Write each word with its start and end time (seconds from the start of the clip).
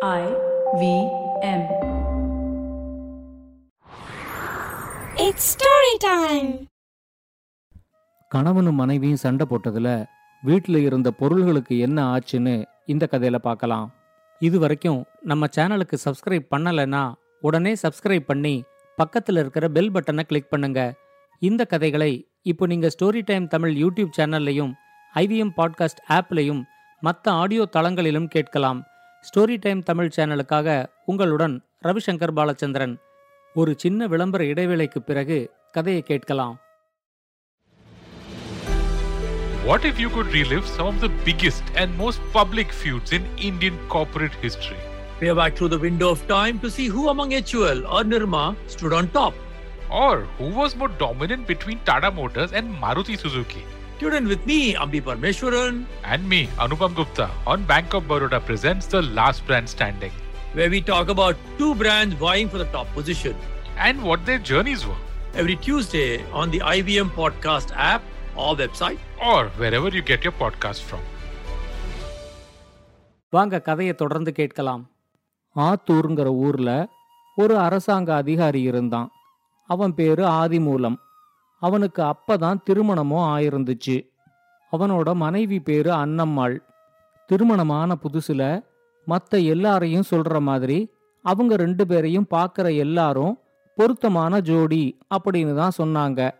I 0.00 0.24
V 0.74 0.82
M. 1.42 1.62
It's 5.16 5.44
story 5.54 5.94
time. 6.04 6.50
கணவனும் 8.30 8.78
மனைவியும் 8.80 9.20
சண்டை 9.22 9.46
போட்டதுல 9.46 9.88
வீட்டில் 10.42 10.78
இருந்த 10.80 11.10
பொருள்களுக்கு 11.10 11.78
என்ன 11.78 11.98
ஆச்சுன்னு 12.14 12.54
இந்த 12.86 13.08
கதையில 13.12 13.38
பார்க்கலாம் 13.38 13.86
இது 14.40 14.58
வரைக்கும் 14.58 15.00
நம்ம 15.22 15.48
சேனலுக்கு 15.56 15.98
சப்ஸ்கிரைப் 16.04 16.46
பண்ணலைன்னா 16.50 17.02
உடனே 17.40 17.72
சப்ஸ்கிரைப் 17.82 18.26
பண்ணி 18.26 18.54
பக்கத்தில் 18.98 19.36
இருக்கிற 19.36 19.68
பெல் 19.68 19.92
பட்டனை 19.92 20.24
கிளிக் 20.24 20.52
பண்ணுங்க 20.52 20.80
இந்த 21.42 21.64
கதைகளை 21.64 22.12
இப்போ 22.42 22.66
நீங்க 22.66 22.90
ஸ்டோரி 22.96 23.22
டைம் 23.22 23.48
தமிழ் 23.48 23.74
யூடியூப் 23.76 24.12
சேனல்லையும் 24.18 24.72
ஐவிஎம் 25.14 25.56
பாட்காஸ்ட் 25.56 26.04
ஆப்லையும் 26.10 26.62
மற்ற 27.02 27.32
ஆடியோ 27.32 27.64
தளங்களிலும் 27.72 28.30
கேட்கலாம் 28.36 28.80
ஸ்டோரி 29.23 29.55
டைம் 29.57 29.81
தமிழ் 29.83 30.13
சேனலுக்காக 30.15 30.67
உங்களுடன் 31.05 31.55
ரவிசங்கர் 31.81 32.35
பாலச்சந்திரன் 32.39 32.95
ஒரு 33.55 33.73
சின்ன 33.77 34.07
விளம்பர 34.07 34.43
இடைவேளைக்கு 34.43 35.01
பிறகு 35.01 35.39
கதையை 35.71 36.01
கேட்கலாம் 36.01 36.55
What 39.65 39.85
if 39.85 39.97
you 39.97 40.09
could 40.09 40.29
relive 40.33 40.65
some 40.67 40.87
of 40.87 40.99
the 40.99 41.09
biggest 41.23 41.63
and 41.75 41.97
most 41.97 42.19
public 42.33 42.69
feuds 42.71 43.11
in 43.13 43.23
Indian 43.39 43.75
corporate 43.87 44.35
history? 44.41 44.79
Peer 45.19 45.35
back 45.35 45.55
through 45.55 45.69
the 45.69 45.79
window 45.79 46.09
of 46.09 46.27
time 46.27 46.59
to 46.59 46.69
see 46.69 46.87
who 46.87 47.07
among 47.07 47.31
HUL 47.51 47.87
or 47.87 48.03
Nirma 48.03 48.43
stood 48.67 48.91
on 48.91 49.07
top. 49.09 49.33
Or 49.89 50.15
who 50.37 50.49
was 50.49 50.75
more 50.75 50.89
dominant 50.99 51.47
between 51.47 51.79
Tata 51.85 52.11
Motors 52.11 52.51
and 52.51 52.75
Maruti 52.75 53.17
Suzuki? 53.17 53.63
Tune 53.99 54.13
in 54.13 54.27
with 54.27 54.45
me, 54.45 54.73
Ambi 54.75 55.01
Parmeshwaran, 55.01 55.75
And 56.05 56.27
me, 56.27 56.39
Anupam 56.57 56.93
Gupta, 56.95 57.27
on 57.45 57.63
Bank 57.63 57.93
of 57.93 58.03
Baroda 58.05 58.39
presents 58.41 58.87
The 58.87 59.01
Last 59.19 59.45
Brand 59.47 59.69
Standing 59.69 60.13
where 60.57 60.69
we 60.69 60.79
talk 60.81 61.07
about 61.09 61.35
two 61.59 61.73
brands 61.75 62.15
vying 62.15 62.49
for 62.49 62.59
the 62.59 62.69
top 62.77 62.89
position. 62.93 63.35
and 63.77 64.03
what 64.03 64.19
their 64.25 64.41
journeys 64.49 64.81
were, 64.87 64.99
Every 65.33 65.55
Tuesday 65.57 66.09
on 66.31 66.51
the 66.51 66.59
IVM 66.73 67.09
Podcast 67.11 67.69
app 67.91 68.03
or 68.35 68.51
website. 68.55 68.99
or 69.29 69.39
wherever 69.61 69.89
you 69.97 70.03
get 70.11 70.23
your 70.23 70.35
podcast 70.43 70.81
from. 70.89 71.01
வாங்க 73.33 73.59
கதையை 73.59 73.93
தொடர்ந்து 73.93 74.31
கேட்கலாம் 74.31 74.83
ஆத்தூருங்கிற 75.55 76.29
ஊர்ல 76.45 76.71
ஒரு 77.37 77.55
அரசாங்க 77.57 78.15
அதிகாரி 78.15 78.61
இருந்தான் 78.61 79.09
அவன் 79.69 79.93
பேரு 79.93 80.23
ஆதிமூலம் 80.41 80.97
அவனுக்கு 81.60 82.02
அப்பதான் 82.02 82.62
திருமணமும் 82.64 83.26
ஆயிருந்துச்சு. 83.34 84.10
அவனோட 84.72 85.14
மனைவி 85.14 85.60
பேரு 85.60 85.90
அன்னம்மாள். 85.90 86.56
திருமணமான 87.26 87.96
புதுசுல 88.02 88.64
மற்ற 89.04 89.38
எல்லாரையும் 89.38 90.08
சொல்ற 90.10 90.40
மாதிரி 90.40 90.78
அவங்க 91.22 91.56
ரெண்டு 91.56 91.86
பேரையும் 91.86 92.26
பார்க்கற 92.30 92.76
எல்லாரும் 92.76 93.38
பொருத்தமான 93.76 94.40
ஜோடி 94.40 94.98
அப்படின்னு 95.14 95.54
தான் 95.54 95.78
சொன்னாங்க. 95.78 96.30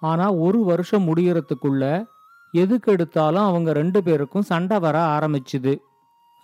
ஆனா 0.00 0.32
ஒரு 0.32 0.64
வருஷம் 0.64 1.06
முடியறதுக்குள்ள 1.08 2.04
எதுக்கு 2.52 2.92
எடுத்தாலும் 2.92 3.42
அவங்க 3.42 3.72
ரெண்டு 3.72 4.02
பேருக்கும் 4.02 4.42
சண்டை 4.42 4.78
வர 4.78 4.98
ஆரம்பிச்சுது. 4.98 5.78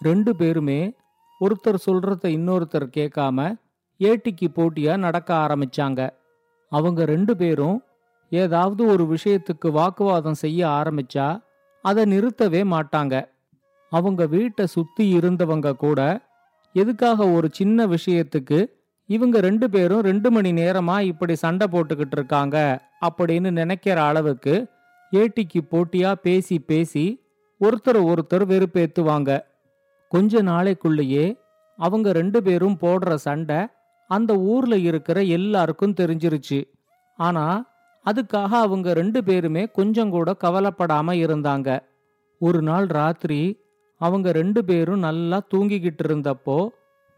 ரெண்டு 0.01 0.37
பேருமே 0.37 0.95
ஒருத்தர் 1.41 1.85
சொல்றத 1.87 2.25
இன்னொருத்தர் 2.37 2.87
கேட்காம 2.97 3.55
ஏட்டிக்கு 3.99 4.49
போட்டியா 4.55 4.97
நடக்க 4.97 5.35
ஆரம்பிச்சாங்க. 5.35 6.11
அவங்க 6.69 7.05
ரெண்டு 7.05 7.37
பேரும் 7.37 7.83
ஏதாவது 8.31 8.87
ஒரு 8.87 9.17
விஷயத்துக்கு 9.17 9.71
வாக்குவாதம் 9.71 10.35
செய்ய 10.35 10.67
ஆரம்பிச்சா 10.67 11.43
அதை 11.83 12.05
நிறுத்தவே 12.05 12.63
மாட்டாங்க. 12.75 13.25
அவங்க 13.91 14.27
வீட்டை 14.27 14.67
சுத்தி 14.67 15.19
இருந்தவங்க 15.19 15.73
கூட 15.73 16.21
எதுக்காக 16.73 17.29
ஒரு 17.29 17.49
சின்ன 17.53 17.87
விஷயத்துக்கு 17.87 18.71
இவங்க 19.07 19.41
ரெண்டு 19.41 19.71
பேரும் 19.71 20.01
ரெண்டு 20.01 20.31
மணி 20.31 20.53
நேரமா 20.53 21.01
இப்படி 21.01 21.35
சண்டை 21.35 21.67
போட்டுக்கிட்டு 21.71 22.13
இருக்காங்க 22.13 22.83
அப்படின்னு 23.07 23.51
நினைக்கிற 23.51 24.03
அளவுக்கு 24.03 24.67
ஏட்டிக்கு 25.13 25.61
போட்டியா 25.71 26.13
பேசி 26.13 26.59
பேசி 26.59 27.23
ஒருத்தர் 27.61 28.01
ஒருத்தர் 28.11 28.45
வெறுப்பேத்துவாங்க. 28.53 29.41
கொஞ்ச 30.09 30.43
நாளைக்குள்ளேயே 30.43 31.39
அவங்க 31.77 32.13
ரெண்டு 32.13 32.43
பேரும் 32.43 32.79
போடுற 32.81 33.15
சண்டை 33.15 33.67
அந்த 34.09 34.37
ஊர்ல 34.37 34.77
இருக்கிற 34.77 35.23
எல்லாருக்கும் 35.23 35.95
தெரிஞ்சிருச்சு. 36.01 36.65
ஆனா 37.17 37.77
அதுக்காக 38.09 38.51
அவங்க 38.65 38.89
ரெண்டு 38.93 39.21
பேருமே 39.25 39.63
கொஞ்சம் 39.79 40.11
கூட 40.11 40.37
கவலைப்படாம 40.45 41.15
இருந்தாங்க. 41.25 41.69
ஒரு 42.41 42.61
நாள் 42.63 42.87
ராத்திரி 42.99 43.41
அவங்க 44.01 44.33
ரெண்டு 44.33 44.61
பேரும் 44.65 45.05
நல்லா 45.07 45.39
தூங்கிக்கிட்டு 45.55 46.05
இருந்தப்போ 46.09 46.59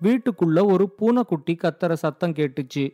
வீட்டுக்குள்ள 0.01 0.59
ஒரு 0.73 0.85
பூனைக்குட்டி 0.99 1.55
கத்துற 1.57 1.93
சத்தம் 1.93 2.37
கேட்டுச்சு. 2.39 2.85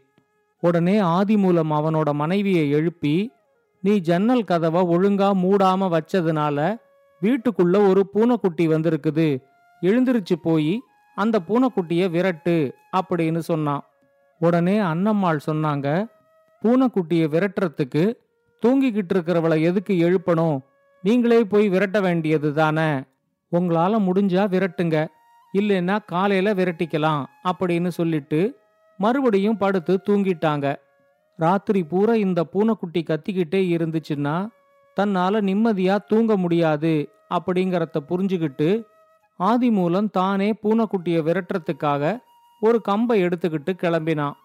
உடனே 0.62 0.96
ஆதிமூலம் 1.16 1.72
அவனோட 1.78 2.10
மனைவியை 2.12 2.64
எழுப்பி 2.70 3.16
நீ 3.84 3.94
ஜன்னல் 4.08 4.44
கதவை 4.44 4.82
ஒழுங்கா 4.94 5.28
மூடாம 5.42 5.88
வச்சதுனால 5.94 6.58
வீட்டுக்குள்ள 7.22 7.76
ஒரு 7.88 8.02
பூனைக்குட்டி 8.12 8.64
வந்திருக்குது. 8.68 9.28
எழுந்திருச்சு 9.82 10.36
போய் 10.42 10.74
அந்த 11.16 11.36
பூனைக்குட்டிய 11.48 12.04
விரட்டு 12.14 12.56
அப்படின்னு 12.96 13.42
சொன்னான். 13.50 13.84
உடனே 14.40 14.76
அன்னம்மாள் 14.90 15.46
சொன்னாங்க 15.46 15.88
பூனைக்குட்டியை 16.62 17.26
விரட்டுறதுக்கு 17.34 18.04
தூங்கிக்கிட்டு 18.62 19.14
இருக்கிறவளை 19.14 19.60
எதுக்கு 19.60 19.94
எழுப்பணும்? 19.94 20.58
நீங்களே 21.02 21.44
போய் 21.44 21.68
விரட்ட 21.68 22.00
வேண்டியது 22.00 22.52
தானே. 22.52 22.88
உங்களால 23.52 23.98
முடிஞ்சா 24.08 24.44
விரட்டுங்க. 24.54 25.06
இல்லைன்னா 25.58 25.98
காலையில 26.06 26.54
விரட்டிக்கலாம் 26.54 27.24
அப்படின்னு 27.44 27.88
சொல்லிட்டு 27.88 28.58
மறுபடியும் 28.98 29.56
படுத்து 29.56 30.00
தூங்கிட்டாங்க. 30.08 30.76
ராத்திரி 31.36 31.84
பூரா 31.84 32.14
இந்த 32.14 32.44
பூனைக்குட்டி 32.44 33.02
கத்திக்கிட்டே 33.02 33.60
இருந்துச்சுன்னா 33.76 34.48
தன்னால 34.96 35.40
நிம்மதியா 35.48 35.96
தூங்க 36.08 36.36
முடியாது 36.36 36.92
அப்படிங்கறத 37.30 38.00
புரிஞ்சுக்கிட்டு 38.08 38.84
ஆதி 39.36 39.70
மூலம் 39.70 40.10
தானே 40.10 40.54
பூனைக்குட்டியை 40.62 41.20
விரட்டுறதுக்காக 41.28 42.18
ஒரு 42.60 42.80
கம்பை 42.80 43.22
எடுத்துக்கிட்டு 43.22 43.72
கிளம்பினான். 43.82 44.36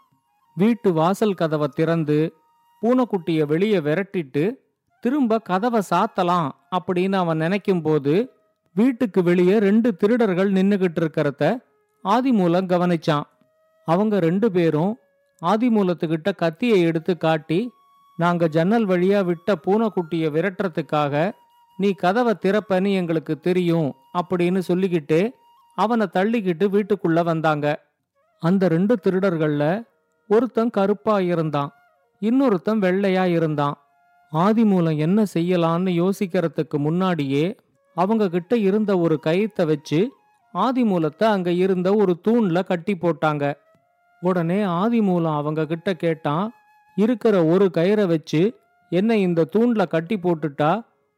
வீட்டு 0.58 0.94
வாசல் 0.94 1.34
கதவை 1.34 1.68
திறந்து 1.68 2.18
பூனைக்குட்டிய 2.82 3.42
வெளியே 3.46 3.80
விரட்டிட்டு 3.80 4.44
திரும்ப 5.04 5.40
கதவை 5.40 5.82
சாத்தலாம் 5.90 6.50
அப்படின்னு 6.78 7.16
அவன் 7.16 7.38
நினைக்கும் 7.38 7.82
போது 7.82 8.14
வீட்டுக்கு 8.76 9.24
வெளியே 9.24 9.60
ரெண்டு 9.60 9.90
திருடர்கள் 9.96 10.52
நின்னுகிட்டு 10.52 11.00
இருக்கிறத 11.02 11.44
ஆதிமூலம் 12.04 12.68
கவனிச்சான். 12.74 13.26
அவங்க 13.88 14.20
ரெண்டு 14.20 14.52
பேரும் 14.52 14.94
ஆதிமூலத்துக்கிட்ட 15.42 16.30
கத்தியை 16.36 16.80
எடுத்து 16.82 17.18
காட்டி 17.18 17.60
நாங்க 18.18 18.48
ஜன்னல் 18.48 18.88
வழியா 18.88 19.20
விட்ட 19.26 19.56
பூனைக்குட்டிய 19.66 20.26
விரட்டுறதுக்காக 20.36 21.32
நீ 21.78 21.92
கதவை 21.92 22.34
திறப்பன்னு 22.42 22.90
எங்களுக்கு 22.94 23.40
தெரியும் 23.40 23.90
அப்படின்னு 24.20 24.62
சொல்லிக்கிட்டு 24.68 25.20
அவனை 25.78 26.08
தள்ளிக்கிட்டு 26.14 26.66
வீட்டுக்குள்ள 26.76 27.20
வந்தாங்க. 27.24 27.68
அந்த 28.40 28.68
ரெண்டு 28.68 28.94
திருடர்கள்ல 29.04 29.64
ஒருத்தன் 30.34 30.70
கருப்பா 30.70 31.16
இருந்தான் 31.32 31.72
இன்னொருத்தன் 32.22 32.82
வெள்ளையா 32.86 33.26
இருந்தான். 33.38 33.78
ஆதிமூலம் 34.32 34.98
என்ன 34.98 35.24
செய்யலான்னு 35.34 35.92
யோசிக்கிறதுக்கு 36.02 36.78
முன்னாடியே 36.78 37.46
அவங்க 37.98 38.30
கிட்ட 38.30 38.58
இருந்த 38.58 38.92
ஒரு 39.00 39.16
கயித்தை 39.26 39.64
வச்சு 39.66 40.00
ஆதிமூலத்தை 40.54 41.24
அங்க 41.24 41.50
இருந்த 41.64 41.90
ஒரு 41.94 42.14
தூண்ல 42.28 42.64
கட்டி 42.64 42.94
போட்டாங்க. 42.96 43.54
உடனே 44.22 44.60
ஆதிமூலம் 44.82 45.36
அவங்க 45.36 45.66
கிட்ட 45.66 45.94
கேட்டான் 45.94 46.46
இருக்கிற 46.96 47.36
ஒரு 47.46 47.68
கயிறை 47.74 48.06
வச்சு 48.06 48.42
என்னை 48.92 49.22
இந்த 49.22 49.42
தூண்ல 49.56 49.88
கட்டி 49.88 50.16
போட்டுட்டா 50.18 50.72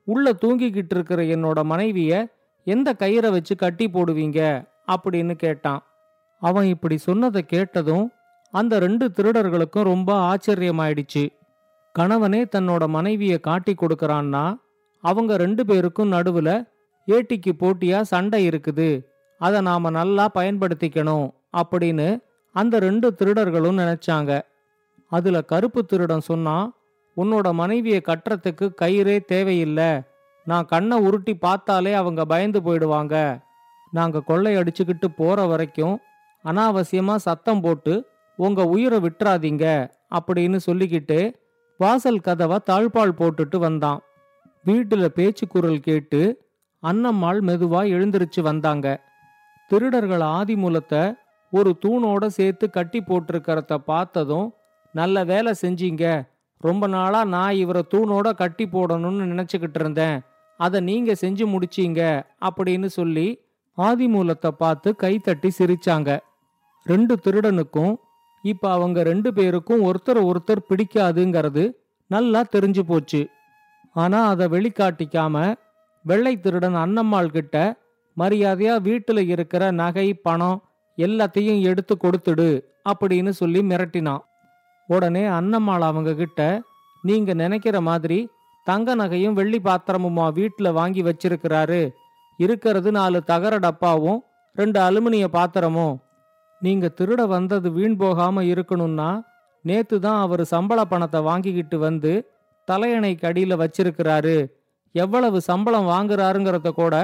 உள்ள 0.08 0.32
தூங்கிக்கிட்டு 0.42 0.94
இருக்கிற 0.98 1.22
என்னோட 1.36 1.60
மனைவிய 1.72 2.14
எந்த 2.68 2.90
கயிறை 3.00 3.30
வச்சு 3.32 3.56
கட்டி 3.56 3.86
போடுவீங்க? 3.90 4.40
அப்படின்னு 4.88 5.34
கேட்டான். 5.34 5.82
அவன் 6.42 6.66
இப்படி 6.66 6.98
சொன்னதை 6.98 7.42
கேட்டதும் 7.46 8.06
அந்த 8.54 8.74
ரெண்டு 8.86 9.06
திருடர்களுக்கும் 9.18 9.90
ரொம்ப 9.92 10.10
ஆச்சரியமாயிடுச்சு. 10.32 11.24
கணவனே 11.96 12.42
தன்னோட 12.56 12.84
மனைவியை 12.98 13.38
காட்டி 13.48 13.74
கொடுக்கறான்னா 13.76 14.44
அவங்க 15.04 15.32
ரெண்டு 15.44 15.64
பேருக்கும் 15.70 16.14
நடுவுல 16.16 16.50
ஏட்டிக்கு 17.08 17.52
போட்டியா 17.62 18.00
சண்டை 18.12 18.42
இருக்குது. 18.50 18.90
அதை 19.42 19.60
நாம 19.62 19.90
நல்லா 20.00 20.26
பயன்படுத்திக்கணும் 20.40 21.28
அப்படின்னு 21.62 22.08
அந்த 22.56 22.80
ரெண்டு 22.80 23.08
திருடர்களும் 23.20 23.80
நினைச்சாங்க. 23.82 24.32
அதுல 25.12 25.38
கருப்பு 25.52 25.82
திருடன் 25.86 26.26
சொன்னா 26.30 26.56
உன்னோட 27.18 27.48
மனைவியை 27.62 28.02
கட்டுறதுக்கு 28.06 28.66
கயிறே 28.82 29.18
தேவையில்லை. 29.32 29.92
நான் 30.48 30.70
கண்ணை 30.72 30.96
உருட்டி 31.08 31.34
பார்த்தாலே 31.46 31.92
அவங்க 32.02 32.22
பயந்து 32.32 32.60
போயிடுவாங்க. 32.62 33.16
நாங்க 33.98 34.24
கொள்ளை 34.30 34.54
அடிச்சுக்கிட்டு 34.60 35.08
போற 35.20 35.46
வரைக்கும் 35.52 35.96
அனாவசியமா 36.46 37.16
சத்தம் 37.28 37.62
போட்டு 37.62 37.94
உங்க 38.36 38.66
உயிரை 38.66 39.00
விட்டுறாதீங்க 39.00 39.66
அப்படின்னு 40.12 40.60
சொல்லிக்கிட்டு 40.66 41.20
வாசல் 41.78 42.20
கதவை 42.20 42.58
தாழ்பால் 42.70 43.18
போட்டுட்டு 43.20 43.58
வந்தான். 43.58 44.00
வீட்டுல 44.66 45.06
பேச்சு 45.08 45.48
குரல் 45.48 45.80
கேட்டு 45.80 46.22
அன்னம்மாள் 46.84 47.40
மெதுவா 47.48 47.82
எழுந்திருச்சு 47.96 48.42
வந்தாங்க. 48.42 48.88
திருடர்கள் 49.68 50.24
ஆதிமூலத்தை 50.38 51.16
ஒரு 51.54 51.78
தூணோட 51.86 52.26
சேர்த்து 52.26 52.70
கட்டி 52.70 53.00
போட்டிருக்கிறத 53.00 53.76
பார்த்ததும் 53.76 54.54
நல்ல 54.92 55.24
வேலை 55.24 55.54
செஞ்சீங்க. 55.62 56.28
ரொம்ப 56.58 56.88
நாளா 56.88 57.24
நான் 57.24 57.54
இவரை 57.54 57.82
தூணோட 57.94 58.34
கட்டி 58.34 58.66
போடணும்னு 58.66 59.30
நினைச்சுக்கிட்டு 59.32 59.80
இருந்தேன். 59.80 60.18
அதை 60.58 60.80
நீங்க 60.80 61.12
செஞ்சு 61.22 61.46
முடிச்சீங்க 61.54 62.02
அப்படின்னு 62.42 62.86
சொல்லி 62.86 63.28
ஆதிமூலத்தை 63.78 64.48
பார்த்து 64.48 64.96
கைத்தட்டி 65.02 65.50
சிரிச்சாங்க. 65.58 66.20
ரெண்டு 66.86 67.20
திருடனுக்கும் 67.24 67.94
இப்ப 68.44 68.72
அவங்க 68.72 69.00
ரெண்டு 69.04 69.30
பேருக்கும் 69.34 69.84
ஒருத்தர் 69.88 70.20
ஒருத்தர் 70.30 70.68
பிடிக்காதுங்கிறது 70.70 71.64
நல்லா 72.12 72.42
தெரிஞ்சு 72.56 72.80
போச்சு. 72.80 73.22
ஆனா 73.96 74.20
அதை 74.32 74.46
வெளிக்காட்டிக்காம 74.48 75.38
வெள்ளை 76.06 76.34
திருடன் 76.40 76.76
அன்னம்மாள் 76.76 77.34
கிட்ட 77.38 77.58
மரியாதையா 78.18 78.74
வீட்டுல 78.88 79.20
இருக்கிற 79.28 79.64
நகை 79.72 80.08
பணம் 80.14 80.60
எல்லாத்தையும் 80.98 81.62
எடுத்து 81.62 81.94
கொடுத்துடு 81.98 82.50
அப்படின்னு 82.90 83.30
சொல்லி 83.30 83.62
மிரட்டினான். 83.62 84.24
உடனே 84.90 85.24
அன்னம்மாள் 85.38 85.86
அவங்க 85.90 86.14
கிட்ட 86.14 86.42
நீங்க 87.04 87.34
நினைக்கிற 87.34 87.78
மாதிரி 87.82 88.20
தங்க 88.68 88.96
நகையும் 88.96 89.38
வெள்ளி 89.40 89.60
பாத்திரமுமா 89.64 90.26
வீட்டுல 90.40 90.68
வாங்கி 90.74 91.02
வச்சிருக்கிறாரு? 91.04 91.82
இருக்கிறது 92.40 92.92
நாலு 92.92 93.18
தகர 93.24 93.56
டப்பாவும் 93.60 94.20
ரெண்டு 94.56 94.80
அலுமினிய 94.80 95.28
பாத்திரமும் 95.28 95.96
நீங்க 96.64 96.86
திருட 96.98 97.22
வந்தது 97.28 97.68
வீண் 97.78 97.98
போகாம 98.04 98.44
இருக்கணும்னா 98.54 99.10
நேத்து 99.66 99.96
தான் 100.06 100.20
அவர் 100.26 100.44
சம்பள 100.54 100.80
பணத்தை 100.84 101.20
வாங்கிக்கிட்டு 101.28 101.78
வந்து 101.88 102.12
தலையணைக்கு 102.68 103.24
கடியில 103.24 103.54
வச்சிருக்கிறாரு. 103.62 104.38
எவ்வளவு 104.96 105.38
சம்பளம் 105.42 105.88
வாங்குறாருங்கிறத 105.94 106.70
கூட 106.72 106.96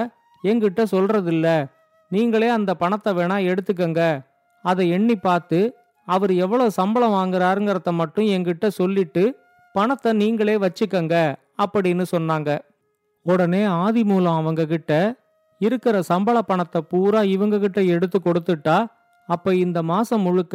எங்கிட்ட 0.43 0.81
சொல்றதில்ல. 0.91 1.47
நீங்களே 2.11 2.49
அந்த 2.57 2.71
பணத்தை 2.73 3.11
வேணா 3.13 3.37
எடுத்துக்கங்க. 3.51 4.01
அதை 4.65 4.83
எண்ணி 4.89 5.15
பார்த்து 5.27 5.59
அவர் 6.07 6.33
எவ்வளவு 6.45 6.71
சம்பளம் 6.71 7.15
வாங்குறாருங்கிறத 7.17 7.91
மட்டும் 8.01 8.27
எங்கிட்ட 8.35 8.67
சொல்லிட்டு 8.79 9.23
பணத்தை 9.75 10.11
நீங்களே 10.21 10.55
வச்சுக்கங்க 10.65 11.15
அப்படின்னு 11.63 12.05
சொன்னாங்க. 12.15 12.49
உடனே 13.25 13.61
ஆதிமூலம் 13.83 14.39
அவங்க 14.41 14.61
கிட்ட 14.65 14.93
இருக்கிற 15.61 15.95
சம்பள 16.11 16.37
பணத்தை 16.49 16.79
பூரா 16.91 17.21
இவங்க 17.35 17.55
கிட்ட 17.57 17.79
எடுத்து 17.95 18.17
கொடுத்துட்டா 18.19 18.77
அப்ப 19.29 19.55
இந்த 19.55 19.79
மாசம் 19.83 20.21
முழுக்க 20.21 20.53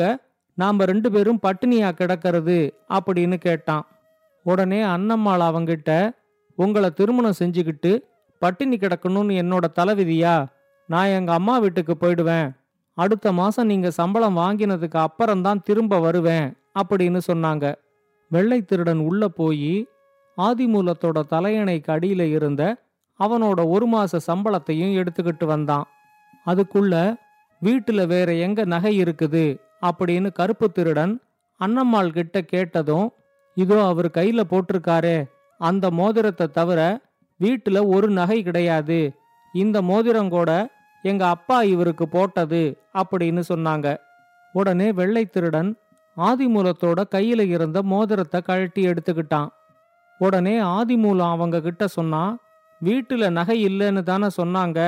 நாம 0.54 0.84
ரெண்டு 0.84 1.08
பேரும் 1.12 1.38
பட்டினியா 1.42 1.90
கிடக்கிறது 1.90 2.56
அப்படின்னு 2.88 3.36
கேட்டான். 3.36 3.84
உடனே 4.42 4.80
அன்னம்மாள் 4.82 5.42
அவங்கிட்ட 5.48 5.90
உங்களை 6.56 6.90
திருமணம் 6.90 7.38
செஞ்சுக்கிட்டு 7.38 7.92
பட்டினி 8.38 8.76
கிடக்கணும்னு 8.76 9.36
என்னோட 9.42 9.66
தலைவிதியா? 9.78 10.34
நான் 10.86 11.14
எங்க 11.18 11.32
அம்மா 11.32 11.58
வீட்டுக்கு 11.58 11.94
போயிடுவேன். 12.00 12.48
அடுத்த 12.94 13.32
மாசம் 13.32 13.66
நீங்க 13.66 13.90
சம்பளம் 13.90 14.36
வாங்கினதுக்கு 14.36 14.96
அப்புறம்தான் 14.96 15.62
திரும்ப 15.62 15.98
வருவேன் 15.98 16.46
அப்படின்னு 16.78 17.20
சொன்னாங்க. 17.32 17.74
வெள்ளை 18.28 18.62
திருடன் 18.62 19.02
உள்ள 19.08 19.28
போய் 19.28 19.86
ஆதிமூலத்தோட 20.36 21.18
தலையணைக்கு 21.30 21.90
அடியில 21.96 22.22
இருந்த 22.30 22.62
அவனோட 23.18 23.60
ஒரு 23.68 23.86
மாச 23.88 24.18
சம்பளத்தையும் 24.26 24.94
எடுத்துக்கிட்டு 25.00 25.44
வந்தான். 25.44 25.84
அதுக்குள்ள 26.46 26.94
வீட்டுல 27.64 28.00
வேற 28.06 28.28
எங்க 28.46 28.60
நகை 28.64 29.02
இருக்குது? 29.02 29.44
அப்படின்னு 29.86 30.28
கருப்பு 30.32 30.66
திருடன் 30.72 31.12
அண்ணம்மாள் 31.60 32.08
கிட்ட 32.08 32.40
கேட்டதும் 32.42 33.08
இதோ 33.56 33.76
அவர் 33.86 34.08
கையில 34.14 34.40
போட்டிருக்காரே 34.50 35.18
அந்த 35.60 35.90
மோதிரத்தை 35.90 36.46
தவிர 36.50 36.80
வீட்டுல 37.40 37.78
ஒரு 37.86 38.08
நகை 38.10 38.38
கிடையாது. 38.42 38.98
இந்த 39.54 39.82
மோதிரம் 39.82 40.28
கூட 40.28 40.50
எங்க 41.04 41.22
அப்பா 41.26 41.62
இவருக்கு 41.62 42.08
போட்டது 42.08 42.62
அப்படின்னு 42.94 43.42
சொன்னாங்க. 43.48 43.88
உடனே 44.54 44.88
வெள்ளை 44.92 45.24
திருடன் 45.26 45.70
ஆதிமூலத்தோட 46.16 47.00
கையில 47.14 47.40
இருந்த 47.46 47.78
மோதிரத்தை 47.82 48.40
கழட்டி 48.40 48.82
எடுத்துக்கிட்டான். 48.86 49.48
உடனே 50.20 50.56
ஆதிமூலம் 50.76 51.34
அவங்க 51.34 51.56
கிட்ட 51.60 51.84
சொன்னா 51.88 52.22
வீட்டுல 52.80 53.30
நகை 53.30 53.56
இல்லைன்னு 53.66 54.02
தானே 54.02 54.28
சொன்னாங்க 54.36 54.80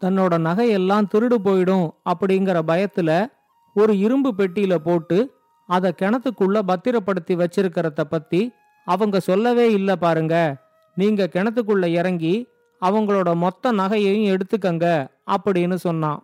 தன்னோட 0.00 0.34
நகையெல்லாம் 0.46 1.08
திருடு 1.14 1.36
போயிடும் 1.44 1.90
அப்படிங்கிற 2.10 2.58
பயத்துல 2.66 3.30
ஒரு 3.74 3.98
இரும்பு 3.98 4.34
பெட்டியில 4.36 4.74
போட்டு 4.74 5.34
அதை 5.66 5.94
கிணத்துக்குள்ள 6.02 6.58
பத்திரப்படுத்தி 6.58 7.36
வச்சிருக்கிறத 7.36 8.00
பத்தி 8.00 8.52
அவங்க 8.84 9.20
சொல்லவே 9.20 9.72
இல்லை 9.72 9.96
பாருங்க. 9.96 10.56
நீங்க 10.94 11.28
கிணத்துக்குள்ள 11.32 11.86
இறங்கி 11.86 12.46
அவங்களோட 12.82 13.34
மொத்த 13.34 13.72
நகையையும் 13.72 14.36
எடுத்துக்கங்க 14.36 15.08
அப்படின்னு 15.30 15.74
சொன்னான். 15.74 16.22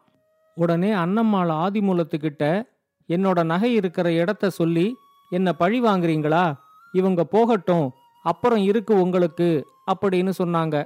உடனே 0.54 0.90
அன்னம்மாள் 0.92 1.52
ஆதிமூலத்துக்கிட்ட 1.64 2.62
என்னோட 3.08 3.44
நகை 3.44 3.74
இருக்கிற 3.74 4.12
இடத்த 4.12 4.50
சொல்லி 4.50 4.96
என்ன 5.30 5.52
பழி 5.52 5.82
வாங்குறீங்களா? 5.82 6.54
இவங்க 6.92 7.24
போகட்டும் 7.24 7.90
அப்புறம் 8.22 8.58
இருக்கு 8.58 9.00
உங்களுக்கு 9.00 9.66
அப்படின்னு 9.92 10.32
சொன்னாங்க. 10.42 10.84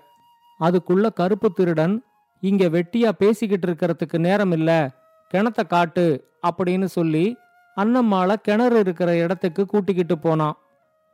அதுக்குள்ள 0.61 1.13
கருப்பு 1.13 1.53
திருடன் 1.53 2.03
இங்க 2.41 2.65
வெட்டியா 2.65 3.09
பேசிக்கிட்டு 3.09 3.67
இருக்கிறதுக்கு 3.69 4.19
நேரம் 4.19 4.53
இல்ல. 4.53 4.91
கிணத்த 5.35 5.67
காட்டு 5.67 6.05
அப்படின்னு 6.43 6.85
சொல்லி 6.85 7.37
அன்னம்மாளை 7.77 8.35
கிணறு 8.35 8.79
இருக்கிற 8.79 9.17
இடத்துக்கு 9.17 9.67
கூட்டிக்கிட்டு 9.67 10.19
போனான். 10.19 10.57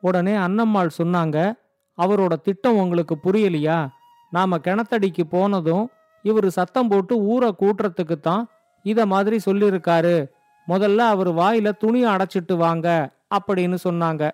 உடனே 0.00 0.32
அன்னம்மாள் 0.32 0.90
சொன்னாங்க 1.02 1.52
அவரோட 1.98 2.34
திட்டம் 2.42 2.76
உங்களுக்கு 2.76 3.16
புரியலையா? 3.24 3.88
நாம 4.30 4.58
கிணத்தடிக்கு 4.58 5.24
போனதும் 5.30 5.90
இவர் 6.22 6.50
சத்தம் 6.50 6.88
போட்டு 6.88 7.16
ஊரை 7.16 7.54
கூட்டுறதுக்கு 7.60 8.20
தான் 8.20 8.48
இத 8.82 9.06
மாதிரி 9.06 9.40
சொல்லியிருக்காரு. 9.44 10.28
முதல்ல 10.68 10.96
அவர் 10.96 11.28
வாயில 11.28 11.72
துணியை 11.76 12.14
அடைச்சிட்டு 12.14 12.56
வாங்க 12.56 13.10
அப்படின்னு 13.34 13.76
சொன்னாங்க. 13.84 14.30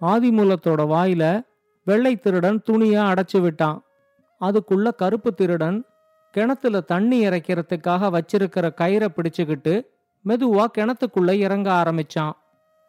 ஆதிமூலத்தோட 0.00 0.82
வாயில 0.94 1.42
வெள்ளை 1.84 2.16
திருடன் 2.16 2.62
துணியை 2.62 3.02
அடைச்சு 3.02 3.40
விட்டான். 3.40 3.82
அதுக்குள்ள 4.40 4.94
கருப்பு 4.94 5.34
திருடன் 5.34 5.84
கிணத்துல 6.34 6.80
தண்ணி 6.80 7.18
இறைக்கிறதுக்காக 7.26 8.08
வச்சிருக்கிற 8.16 8.66
கயிறை 8.80 9.08
பிடிச்சுக்கிட்டு 9.16 9.74
மெதுவா 10.24 10.64
கிணத்துக்குள்ள 10.76 11.30
இறங்க 11.46 11.68
ஆரம்பிச்சான். 11.72 12.34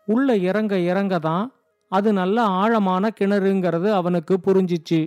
உள்ள 0.07 0.35
இறங்க 0.49 0.73
இறங்க 0.91 1.15
தான் 1.19 1.45
அது 1.91 2.09
நல்ல 2.13 2.37
ஆழமான 2.61 3.11
கிணறுங்கிறது 3.19 3.89
அவனுக்கு 3.91 4.33
புரிஞ்சிச்சு. 4.45 4.99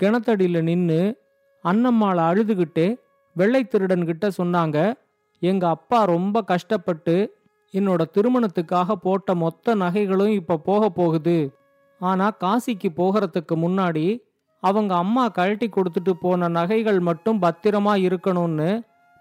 கிணத்தடியில 0.00 0.60
நின்னு 0.62 1.00
அன்னம்மாளை 1.64 2.22
அழுதுகிட்டே 2.30 2.88
வெள்ளை 3.36 3.62
திருடன் 3.64 4.04
கிட்ட 4.04 4.26
சொன்னாங்க 4.38 4.78
எங்க 5.42 5.64
அப்பா 5.68 5.98
ரொம்ப 6.04 6.36
கஷ்டப்பட்டு 6.42 7.14
என்னோட 7.74 8.02
திருமணத்துக்காக 8.14 8.92
போட்ட 8.92 9.34
மொத்த 9.34 9.74
நகைகளும் 9.74 10.34
இப்ப 10.40 10.58
போக 10.68 10.88
போகுது. 10.90 11.38
ஆனா 12.00 12.26
காசிக்கு 12.40 12.88
போகிறதுக்கு 12.96 13.54
முன்னாடி 13.64 14.06
அவங்க 14.62 14.92
அம்மா 14.94 15.24
கழட்டி 15.28 15.68
கொடுத்துட்டு 15.68 16.12
போன 16.20 16.48
நகைகள் 16.48 17.00
மட்டும் 17.00 17.42
பத்திரமா 17.42 17.94
இருக்கணும்னு 18.06 18.70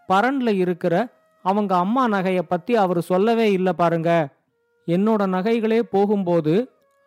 பரன்ல 0.10 0.50
இருக்கிற 0.64 0.96
அவங்க 1.46 1.72
அம்மா 1.78 2.04
நகையை 2.08 2.44
பத்தி 2.48 2.74
அவர் 2.76 3.02
சொல்லவே 3.02 3.52
இல்லை 3.52 3.74
பாருங்க. 3.74 4.10
என்னோட 4.88 5.22
நகைகளே 5.36 5.80
போகும்போது 5.80 6.54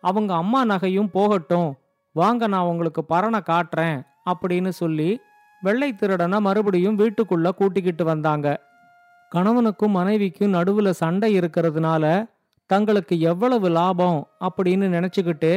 அவங்க 0.03 0.31
அம்மா 0.33 0.61
நகையும் 0.65 1.13
போகட்டும். 1.13 1.69
வாங்க 2.15 2.47
நான் 2.47 2.69
உங்களுக்கு 2.71 3.01
பரனை 3.09 3.41
காட்டுறேன் 3.51 3.97
அப்படின்னு 4.31 4.71
சொல்லி 4.81 5.09
வெள்ளை 5.61 5.89
திருடனை 5.95 6.39
மறுபடியும் 6.39 6.99
வீட்டுக்குள்ள 6.99 7.49
கூட்டிக்கிட்டு 7.49 8.03
வந்தாங்க. 8.03 8.47
கணவனுக்கும் 9.31 9.95
மனைவிக்கும் 9.99 10.53
நடுவுல 10.53 10.89
சண்டை 10.89 11.29
இருக்கிறதுனால 11.39 12.03
தங்களுக்கு 12.69 13.15
எவ்வளவு 13.19 13.69
லாபம் 13.69 14.19
அப்படின்னு 14.39 14.87
நினைச்சுக்கிட்டு 14.95 15.51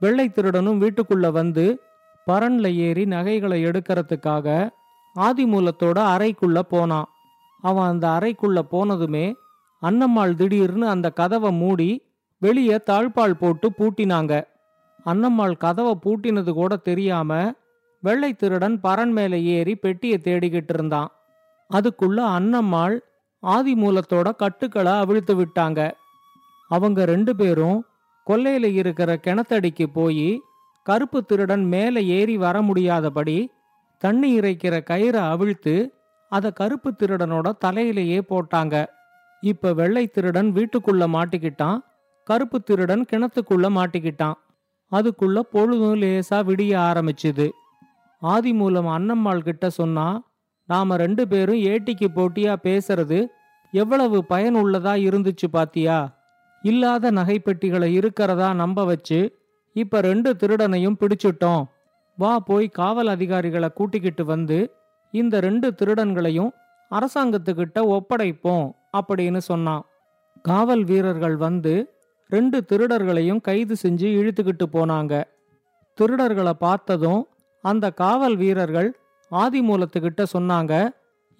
வெள்ளை 0.00 0.26
திருடனும் 0.28 0.80
வீட்டுக்குள்ள 0.82 1.26
வந்து 1.30 1.64
பரன்ல 2.28 2.66
ஏறி 2.86 3.04
நகைகளை 3.04 3.58
எடுக்கிறதுக்காக 3.64 4.70
ஆதிமூலத்தோட 5.16 5.98
அறைக்குள்ள 6.14 6.58
போனான். 6.58 7.08
அவன் 7.60 7.88
அந்த 7.88 8.06
அறைக்குள்ள 8.08 8.58
போனதுமே 8.72 9.26
அன்னம்மாள் 9.82 10.34
திடீர்னு 10.34 10.86
அந்த 10.88 11.10
கதவை 11.10 11.50
மூடி 11.52 11.90
வெளியே 12.38 12.76
தாழ்பால் 12.90 13.38
போட்டு 13.38 13.68
பூட்டினாங்க. 13.78 14.32
அன்னம்மாள் 15.06 15.56
கதவை 15.56 15.94
பூட்டினது 16.04 16.52
கூட 16.52 16.76
தெரியாம 16.76 17.32
வெள்ளை 18.02 18.32
திருடன் 18.32 18.80
பரன் 18.82 19.12
மேலே 19.12 19.38
ஏறி 19.44 19.74
பெட்டியை 19.76 20.18
தேடிக்கிட்டு 20.24 20.74
இருந்தான். 20.74 21.08
அதுக்குள்ள 21.70 22.18
அன்னம்மாள் 22.38 22.96
ஆதிமூலத்தோட 23.42 24.28
கட்டுக்களை 24.36 24.92
அவிழ்த்து 24.92 25.34
விட்டாங்க. 25.34 25.80
அவங்க 26.70 27.04
ரெண்டு 27.04 27.36
பேரும் 27.36 27.78
கொல்லையில 28.26 28.66
இருக்கிற 28.80 29.10
கிணத்தடிக்கு 29.26 29.86
போய் 29.92 30.28
கருப்பு 30.88 31.18
திருடன் 31.24 31.64
மேலே 31.64 32.00
ஏறி 32.18 32.36
வர 32.36 32.56
முடியாதபடி 32.62 33.38
தண்ணி 34.02 34.28
இறைக்கிற 34.38 34.74
கயிறை 34.90 35.22
அவிழ்த்து 35.32 35.74
அதை 36.32 36.50
கருப்பு 36.52 36.90
திருடனோட 36.90 37.48
தலையிலேயே 37.64 38.20
போட்டாங்க. 38.30 38.74
இப்ப 39.42 39.72
வெள்ளை 39.72 40.04
திருடன் 40.06 40.50
வீட்டுக்குள்ள 40.52 41.04
மாட்டிக்கிட்டான். 41.14 41.78
கருப்பு 42.28 42.58
திருடன் 42.62 43.04
கிணத்துக்குள்ள 43.10 43.66
மாட்டிக்கிட்டான். 43.76 44.36
அதுக்குள்ள 44.92 45.38
பொழுதும் 45.54 46.00
லேசா 46.02 46.38
விடிய 46.48 46.72
ஆரம்பிச்சுது. 46.88 47.46
ஆதிமூலம் 48.22 48.90
அன்னம்மாள் 48.96 49.46
கிட்ட 49.48 49.70
சொன்னா 49.70 50.06
நாம 50.68 50.96
ரெண்டு 50.96 51.28
பேரும் 51.28 51.60
ஏட்டிக்கு 51.72 52.08
போட்டியா 52.16 52.54
பேசுறது? 52.68 53.18
எவ்வளவு 53.72 54.18
பயனுள்ளதா 54.28 54.94
இருந்துச்சு 55.08 55.48
பாத்தியா? 55.50 55.98
இல்லாத 56.64 57.10
நகைப்பெட்டிகளை 57.12 57.90
இருக்கிறதா 57.98 58.48
நம்ப 58.54 58.84
வச்சு 58.84 59.20
இப்ப 59.82 60.00
ரெண்டு 60.08 60.30
திருடனையும் 60.40 60.98
பிடிச்சிட்டோம். 61.00 61.62
வா 62.18 62.32
போய் 62.48 62.66
காவல் 62.78 63.10
அதிகாரிகளை 63.14 63.68
கூட்டிக்கிட்டு 63.78 64.24
வந்து 64.32 64.58
இந்த 65.14 65.34
ரெண்டு 65.46 65.68
திருடன்களையும் 65.78 66.50
அரசாங்கத்துக்கிட்ட 66.90 67.78
ஒப்படைப்போம் 67.96 68.66
அப்படின்னு 68.98 69.40
சொன்னான். 69.50 69.82
காவல் 70.48 70.84
வீரர்கள் 70.90 71.36
வந்து 71.46 71.74
ரெண்டு 72.30 72.58
திருடர்களையும் 72.70 73.42
கைது 73.48 73.74
செஞ்சு 73.82 74.08
இழுத்துக்கிட்டு 74.18 74.66
போனாங்க. 74.76 75.14
திருடர்களை 75.98 76.54
பார்த்ததும் 76.64 77.22
அந்த 77.64 77.86
காவல் 78.00 78.36
வீரர்கள் 78.42 78.90
ஆதிமூலத்துக்கிட்ட 79.30 80.22
சொன்னாங்க 80.34 80.74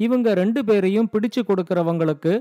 இவங்க 0.00 0.28
ரெண்டு 0.40 0.60
பேரையும் 0.68 1.10
பிடிச்சு 1.12 1.40
கொடுக்கறவங்களுக்கு 1.48 2.32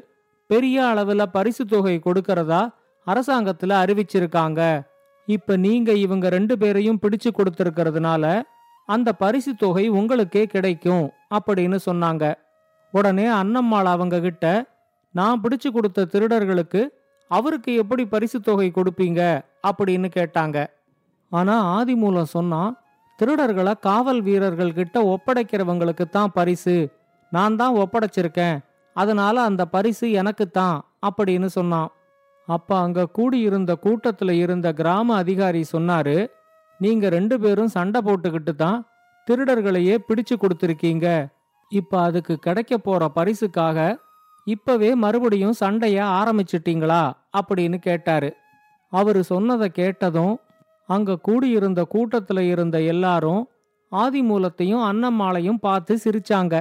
பெரிய 0.50 0.78
அளவுல 0.92 1.24
பரிசு 1.36 1.64
தொகை 1.66 1.96
கொடுக்கறதா 2.06 2.62
அரசாங்கத்துல 3.08 3.78
அறிவிச்சிருக்காங்க. 3.84 4.62
இப்ப 5.28 5.56
நீங்க 5.58 5.92
இவங்க 5.92 6.30
ரெண்டு 6.30 6.58
பேரையும் 6.58 7.00
பிடிச்சு 7.02 7.30
கொடுத்திருக்கிறதுனால 7.30 8.42
அந்த 8.86 9.14
பரிசு 9.14 9.56
தொகை 9.56 9.88
உங்களுக்கே 9.88 10.46
கிடைக்கும் 10.46 11.06
அப்படின்னு 11.36 11.78
சொன்னாங்க. 11.86 12.34
உடனே 12.92 13.26
அன்னம்மாள் 13.28 13.90
அவங்க 13.94 14.20
கிட்ட 14.20 14.46
நான் 15.12 15.42
பிடிச்சு 15.44 15.72
கொடுத்த 15.72 16.06
திருடர்களுக்கு 16.06 16.82
அவருக்கு 17.32 17.76
எப்படி 17.76 18.06
பரிசு 18.06 18.42
தொகை 18.42 18.72
கொடுப்பீங்க? 18.72 19.22
அப்படின்னு 19.68 20.10
கேட்டாங்க. 20.18 20.58
ஆனா 21.30 21.56
ஆதிமூலம் 21.78 22.34
சொன்னா 22.36 22.62
திருடர்களை 23.20 23.74
காவல் 23.80 24.22
வீரர்கள் 24.22 24.74
கிட்ட 24.74 24.98
ஒப்படைக்கிறவங்களுக்கு 25.14 26.06
தான் 26.10 26.32
பரிசு. 26.34 26.78
நான் 27.32 27.56
தான் 27.56 27.76
ஒப்படைச்சிருக்கேன். 27.76 28.58
அதனால 28.94 29.42
அந்த 29.42 29.66
பரிசு 29.66 30.12
எனக்கு 30.12 30.46
தான் 30.50 30.78
அப்படின்னு 31.08 31.46
சொன்னான். 31.46 31.90
அப்ப 32.48 32.78
அங்க 32.78 33.06
கூடியிருந்த 33.08 33.72
கூட்டத்துல 33.84 34.32
இருந்த 34.32 34.74
கிராம 34.74 35.16
அதிகாரி 35.16 35.66
சொன்னாரு 35.72 36.18
நீங்க 36.80 37.10
ரெண்டு 37.10 37.40
பேரும் 37.40 37.68
சண்டை 37.68 38.02
போட்டுக்கிட்டு 38.02 38.54
தான் 38.56 38.88
திருடர்களையே 39.28 39.96
பிடிச்சு 40.08 40.36
கொடுத்துருக்கீங்க. 40.36 41.08
இப்ப 41.72 42.02
அதுக்கு 42.02 42.38
கிடைக்க 42.38 42.78
போற 42.78 43.12
பரிசுக்காக 43.16 43.98
இப்பவே 44.48 44.96
மறுபடியும் 44.96 45.56
சண்டைய 45.60 45.98
ஆரம்பிச்சிட்டீங்களா? 46.20 47.02
அப்படின்னு 47.38 47.78
கேட்டாரு. 47.78 48.30
அவரு 48.94 49.24
சொன்னதை 49.24 49.70
கேட்டதும் 49.70 50.36
அங்க 50.90 51.18
கூடியிருந்த 51.18 51.82
கூட்டத்துல 51.94 52.40
இருந்த 52.40 52.82
எல்லாரும் 52.82 53.42
ஆதிமூலத்தையும் 53.92 54.86
அன்னம்மாளையும் 54.90 55.62
பார்த்து 55.62 56.00
சிரிச்சாங்க. 56.04 56.56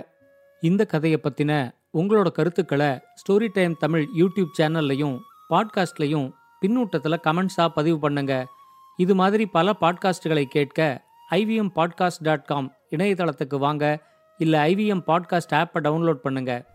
இந்த 0.62 0.84
கதையை 0.84 1.20
பத்தின 1.22 1.52
உங்களோட 1.94 2.28
கருத்துக்களை 2.30 2.90
ஸ்டோரி 3.20 3.48
டைம் 3.52 3.76
தமிழ் 3.78 4.08
யூடியூப் 4.18 4.52
சேனல்லையும் 4.58 5.16
பாட்காஸ்ட்லையும் 5.54 6.32
பின்னூட்டத்தில் 6.60 7.20
கமெண்ட்ஸாக 7.24 7.68
பதிவு 7.68 7.98
பண்ணுங்க. 7.98 8.48
இது 8.96 9.14
மாதிரி 9.14 9.46
பல 9.46 9.72
பாட்காஸ்டுகளை 9.80 10.44
கேட்க 10.44 11.04
ஐவிஎம் 11.30 11.70
பாட்காஸ்ட் 11.74 12.22
டாட் 12.22 12.44
காம் 12.44 12.74
இணையதளத்துக்கு 12.90 13.58
வாங்க. 13.58 13.98
இல்லை 14.38 14.74
ஐவிஎம் 14.74 15.02
பாட்காஸ்ட் 15.06 15.54
ஆப்பை 15.54 15.74
டவுன்லோட் 15.74 16.12
பண்ணுங்க. 16.12 16.74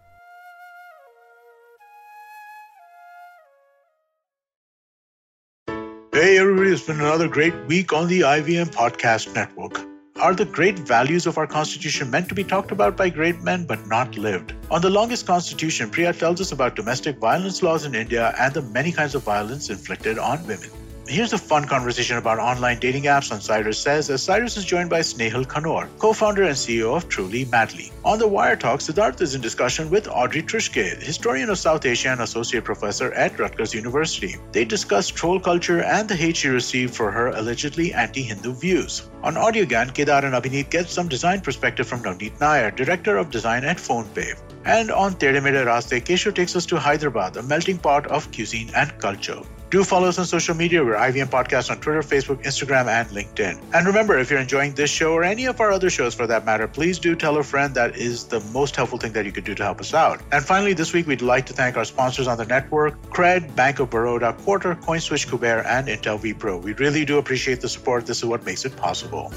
Hey 6.16 6.34
everybody, 6.38 6.74
it's 6.74 6.88
been 6.88 7.00
another 7.00 7.30
great 7.30 7.54
week 7.68 7.94
on 7.94 8.10
the 8.10 8.38
IVM 8.38 8.68
Podcast 8.80 9.34
Network. 9.34 9.91
Are 10.22 10.36
the 10.36 10.46
great 10.46 10.78
values 10.78 11.26
of 11.26 11.40
our 11.40 11.48
Constitution 11.48 12.12
meant 12.12 12.30
to 12.30 12.36
be 12.36 12.44
talked 12.44 12.72
about 12.72 12.96
by 12.96 13.10
great 13.10 13.42
men 13.42 13.66
but 13.66 13.88
not 13.88 14.20
lived? 14.20 14.54
On 14.70 14.80
the 14.80 14.88
longest 14.88 15.26
Constitution, 15.26 15.90
Priya 15.90 16.14
tells 16.14 16.40
us 16.40 16.52
about 16.52 16.76
domestic 16.76 17.18
violence 17.18 17.64
laws 17.64 17.86
in 17.86 17.96
India 17.96 18.36
and 18.38 18.54
the 18.54 18.62
many 18.62 18.92
kinds 18.92 19.16
of 19.16 19.24
violence 19.24 19.72
inflicted 19.72 20.20
on 20.20 20.46
women. 20.46 20.70
Here's 21.12 21.34
a 21.34 21.38
fun 21.38 21.66
conversation 21.66 22.16
about 22.16 22.40
online 22.40 22.80
dating 22.80 23.04
apps 23.04 23.34
on 23.34 23.42
Cyrus 23.42 23.78
Says 23.78 24.10
as 24.10 24.24
Cyrus 24.24 24.56
is 24.56 24.64
joined 24.64 24.90
by 24.90 25.02
Snehal 25.02 25.44
Kanor, 25.46 25.90
co-founder 26.00 26.44
and 26.44 26.56
CEO 26.56 26.96
of 26.96 27.10
Truly 27.10 27.44
Madly. 27.52 27.92
On 28.06 28.18
the 28.18 28.30
Wire 28.30 28.56
Talk, 28.56 28.80
Siddharth 28.80 29.20
is 29.20 29.36
in 29.36 29.42
discussion 29.42 29.90
with 29.90 30.08
Audrey 30.08 30.42
Trishke, 30.42 31.04
historian 31.04 31.50
of 31.50 31.58
South 31.58 31.86
Asia 31.86 32.12
and 32.12 32.22
associate 32.22 32.64
professor 32.64 33.12
at 33.12 33.38
Rutgers 33.38 33.74
University. 33.74 34.38
They 34.54 34.64
discuss 34.64 35.10
troll 35.10 35.38
culture 35.38 35.84
and 35.84 36.08
the 36.08 36.16
hate 36.16 36.38
she 36.38 36.48
received 36.48 36.96
for 36.96 37.12
her 37.12 37.28
allegedly 37.28 37.92
anti-Hindu 37.92 38.54
views. 38.54 39.10
On 39.22 39.36
Audiogan, 39.36 39.94
Kedar 39.94 40.24
and 40.24 40.34
Abhineet 40.34 40.70
get 40.70 40.88
some 40.88 41.10
design 41.10 41.42
perspective 41.42 41.88
from 41.88 42.04
Navneet 42.04 42.40
Nair, 42.40 42.72
director 42.72 43.18
of 43.18 43.32
design 43.32 43.66
at 43.66 43.80
PhonePay. 43.80 44.40
And 44.64 44.90
on 44.90 45.16
Tere 45.16 45.42
Mere 45.42 45.66
Raste, 45.66 46.06
Kesho 46.06 46.34
takes 46.34 46.56
us 46.56 46.66
to 46.68 46.80
Hyderabad, 46.80 47.36
a 47.36 47.44
melting 47.44 47.80
pot 47.80 48.08
of 48.08 48.32
cuisine 48.32 48.70
and 48.74 48.98
culture. 48.98 49.42
Do 49.72 49.86
follow 49.86 50.10
us 50.10 50.20
on 50.20 50.26
social 50.26 50.54
media. 50.54 50.84
We're 50.84 50.96
IVM 50.96 51.28
Podcast 51.28 51.72
on 51.72 51.80
Twitter, 51.80 52.02
Facebook, 52.02 52.44
Instagram, 52.44 52.88
and 52.88 53.08
LinkedIn. 53.08 53.58
And 53.74 53.88
remember, 53.88 54.18
if 54.20 54.30
you're 54.30 54.42
enjoying 54.42 54.74
this 54.74 54.90
show 54.90 55.14
or 55.14 55.24
any 55.24 55.46
of 55.46 55.62
our 55.62 55.72
other 55.72 55.90
shows 55.90 56.14
for 56.14 56.28
that 56.28 56.44
matter, 56.46 56.68
please 56.68 57.00
do 57.00 57.16
tell 57.16 57.38
a 57.38 57.44
friend 57.44 57.74
that 57.76 57.96
is 57.96 58.26
the 58.26 58.42
most 58.52 58.76
helpful 58.76 58.98
thing 58.98 59.14
that 59.14 59.24
you 59.26 59.32
could 59.32 59.46
do 59.46 59.56
to 59.56 59.64
help 59.64 59.80
us 59.80 59.94
out. 59.94 60.20
And 60.34 60.44
finally, 60.44 60.74
this 60.74 60.92
week, 60.92 61.08
we'd 61.08 61.22
like 61.22 61.46
to 61.46 61.54
thank 61.54 61.78
our 61.78 61.86
sponsors 61.86 62.28
on 62.28 62.38
the 62.38 62.44
network 62.44 63.02
Cred, 63.12 63.56
Bank 63.56 63.80
of 63.80 63.90
Baroda, 63.90 64.34
Quarter, 64.44 64.76
CoinSwitch 64.76 65.28
Kuber, 65.28 65.66
and 65.66 65.88
Intel 65.88 66.20
vPro. 66.20 66.62
We 66.62 66.74
really 66.74 67.06
do 67.06 67.18
appreciate 67.18 67.62
the 67.62 67.70
support. 67.70 68.06
This 68.06 68.18
is 68.18 68.26
what 68.26 68.46
makes 68.46 68.66
it 68.66 68.76
possible. 68.76 69.32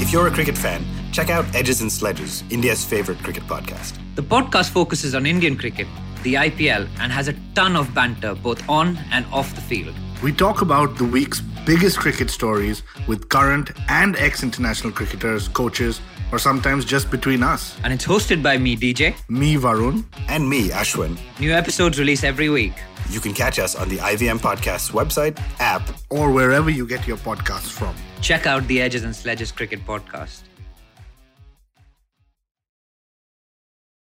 If 0.00 0.10
you're 0.10 0.26
a 0.26 0.30
cricket 0.30 0.56
fan, 0.56 0.86
check 1.12 1.28
out 1.28 1.44
Edges 1.54 1.82
and 1.82 1.92
Sledges, 1.92 2.44
India's 2.48 2.82
favorite 2.82 3.18
cricket 3.18 3.42
podcast. 3.42 3.98
The 4.14 4.22
podcast 4.22 4.70
focuses 4.70 5.14
on 5.14 5.26
Indian 5.26 5.56
cricket, 5.58 5.86
the 6.22 6.34
IPL, 6.34 6.88
and 7.00 7.12
has 7.12 7.28
a 7.28 7.34
ton 7.54 7.76
of 7.76 7.94
banter 7.94 8.34
both 8.34 8.66
on 8.68 8.98
and 9.10 9.24
off 9.32 9.54
the 9.54 9.60
field. 9.60 9.94
We 10.22 10.32
talk 10.32 10.62
about 10.62 10.96
the 10.98 11.04
week's 11.04 11.40
biggest 11.66 11.98
cricket 11.98 12.30
stories 12.30 12.82
with 13.06 13.28
current 13.28 13.70
and 13.88 14.16
ex 14.16 14.42
international 14.42 14.92
cricketers, 14.92 15.48
coaches, 15.48 16.00
or 16.32 16.38
sometimes 16.38 16.84
just 16.84 17.10
between 17.10 17.42
us. 17.42 17.76
And 17.84 17.92
it's 17.92 18.06
hosted 18.06 18.42
by 18.42 18.56
me, 18.58 18.76
DJ. 18.76 19.14
Me, 19.28 19.56
Varun. 19.56 20.04
And 20.28 20.48
me, 20.48 20.70
Ashwin. 20.70 21.18
New 21.38 21.52
episodes 21.52 21.98
release 21.98 22.24
every 22.24 22.48
week. 22.48 22.72
You 23.10 23.20
can 23.20 23.34
catch 23.34 23.58
us 23.58 23.74
on 23.74 23.88
the 23.88 23.98
IVM 23.98 24.38
Podcast's 24.38 24.90
website, 24.90 25.38
app, 25.58 25.82
or 26.08 26.30
wherever 26.30 26.70
you 26.70 26.86
get 26.86 27.06
your 27.06 27.18
podcasts 27.18 27.70
from. 27.70 27.94
Check 28.20 28.46
out 28.46 28.66
the 28.68 28.80
Edges 28.80 29.04
and 29.04 29.14
Sledges 29.14 29.52
Cricket 29.52 29.84
Podcast. 29.84 30.42